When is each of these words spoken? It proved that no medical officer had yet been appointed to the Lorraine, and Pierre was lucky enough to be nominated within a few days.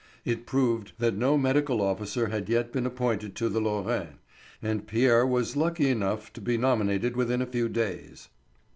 It 0.25 0.47
proved 0.47 0.93
that 0.97 1.13
no 1.15 1.37
medical 1.37 1.79
officer 1.79 2.29
had 2.29 2.49
yet 2.49 2.71
been 2.71 2.87
appointed 2.87 3.35
to 3.35 3.49
the 3.49 3.61
Lorraine, 3.61 4.17
and 4.59 4.87
Pierre 4.87 5.27
was 5.27 5.55
lucky 5.55 5.91
enough 5.91 6.33
to 6.33 6.41
be 6.41 6.57
nominated 6.57 7.15
within 7.15 7.39
a 7.39 7.45
few 7.45 7.69
days. 7.69 8.27